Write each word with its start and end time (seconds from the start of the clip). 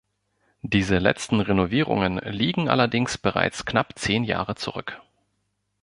Diese 0.63 0.97
letzten 0.97 1.41
Renovierungen 1.41 2.17
liegen 2.17 2.69
allerdings 2.69 3.19
bereits 3.19 3.65
knapp 3.65 3.99
zehn 3.99 4.23
Jahre 4.23 4.55
zurück. 4.55 4.99